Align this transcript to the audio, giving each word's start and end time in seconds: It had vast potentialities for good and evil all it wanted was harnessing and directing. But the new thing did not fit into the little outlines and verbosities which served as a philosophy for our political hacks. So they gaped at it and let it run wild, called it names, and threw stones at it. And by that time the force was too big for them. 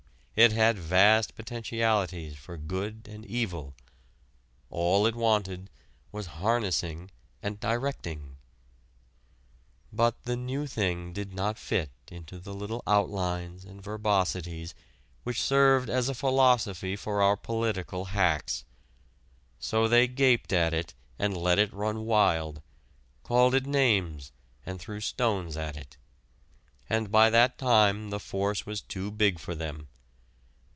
It 0.33 0.53
had 0.53 0.79
vast 0.79 1.35
potentialities 1.35 2.35
for 2.35 2.57
good 2.57 3.07
and 3.11 3.25
evil 3.27 3.75
all 4.71 5.05
it 5.05 5.13
wanted 5.13 5.69
was 6.11 6.25
harnessing 6.41 7.11
and 7.43 7.59
directing. 7.59 8.37
But 9.93 10.23
the 10.23 10.37
new 10.37 10.65
thing 10.65 11.11
did 11.13 11.33
not 11.33 11.59
fit 11.59 11.91
into 12.09 12.39
the 12.39 12.55
little 12.55 12.81
outlines 12.87 13.65
and 13.65 13.83
verbosities 13.83 14.73
which 15.23 15.39
served 15.43 15.89
as 15.91 16.07
a 16.09 16.15
philosophy 16.15 16.95
for 16.95 17.21
our 17.21 17.35
political 17.35 18.05
hacks. 18.05 18.63
So 19.59 19.87
they 19.87 20.07
gaped 20.07 20.51
at 20.53 20.73
it 20.73 20.93
and 21.19 21.35
let 21.37 21.59
it 21.59 21.73
run 21.73 22.05
wild, 22.05 22.61
called 23.21 23.53
it 23.53 23.67
names, 23.67 24.31
and 24.65 24.79
threw 24.79 25.01
stones 25.01 25.55
at 25.57 25.75
it. 25.77 25.97
And 26.89 27.11
by 27.11 27.29
that 27.29 27.57
time 27.59 28.09
the 28.11 28.19
force 28.19 28.65
was 28.65 28.81
too 28.81 29.11
big 29.11 29.37
for 29.37 29.53
them. 29.53 29.89